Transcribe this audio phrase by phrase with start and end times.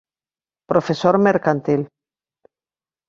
[0.71, 1.81] Profesor mercantil.